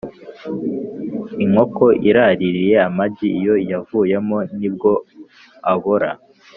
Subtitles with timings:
[1.43, 4.91] Inkoko iraririye amagi, iyo iyavuyemo nibwo
[5.73, 6.09] abora